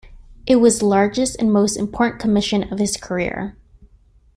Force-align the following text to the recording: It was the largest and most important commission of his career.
It 0.47 0.55
was 0.55 0.79
the 0.79 0.87
largest 0.87 1.39
and 1.39 1.53
most 1.53 1.77
important 1.77 2.19
commission 2.19 2.73
of 2.73 2.79
his 2.79 2.97
career. 2.97 3.55